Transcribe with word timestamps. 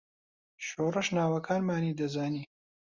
شۆڕش 0.67 1.07
ناوەکانمانی 1.17 1.97
دەزانی. 1.99 2.43